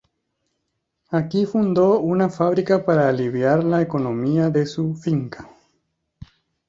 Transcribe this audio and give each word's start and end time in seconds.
Aquí 1.11 1.45
fundó 1.45 1.99
una 1.99 2.27
fábrica 2.27 2.83
para 2.83 3.07
aliviar 3.07 3.63
la 3.63 3.83
economía 3.83 4.49
de 4.49 4.65
su 4.65 4.95
finca. 4.95 5.47